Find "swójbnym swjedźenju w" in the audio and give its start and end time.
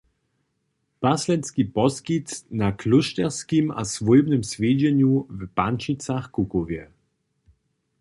3.93-5.41